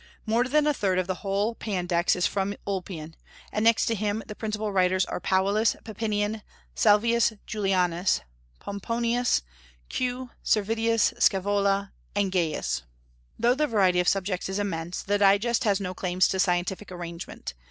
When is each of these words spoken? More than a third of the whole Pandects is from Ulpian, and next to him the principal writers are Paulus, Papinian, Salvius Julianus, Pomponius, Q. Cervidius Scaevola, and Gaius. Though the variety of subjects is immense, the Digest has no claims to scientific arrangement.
More 0.25 0.45
than 0.45 0.65
a 0.65 0.73
third 0.73 0.97
of 0.97 1.05
the 1.05 1.21
whole 1.21 1.53
Pandects 1.53 2.15
is 2.15 2.25
from 2.25 2.55
Ulpian, 2.65 3.13
and 3.51 3.63
next 3.63 3.85
to 3.85 3.93
him 3.93 4.23
the 4.25 4.33
principal 4.33 4.71
writers 4.71 5.05
are 5.05 5.19
Paulus, 5.19 5.75
Papinian, 5.83 6.41
Salvius 6.73 7.33
Julianus, 7.45 8.21
Pomponius, 8.59 9.43
Q. 9.89 10.31
Cervidius 10.43 11.13
Scaevola, 11.19 11.91
and 12.15 12.31
Gaius. 12.31 12.81
Though 13.37 13.53
the 13.53 13.67
variety 13.67 13.99
of 13.99 14.07
subjects 14.07 14.49
is 14.49 14.57
immense, 14.57 15.03
the 15.03 15.19
Digest 15.19 15.65
has 15.65 15.79
no 15.79 15.93
claims 15.93 16.27
to 16.29 16.39
scientific 16.39 16.91
arrangement. 16.91 17.53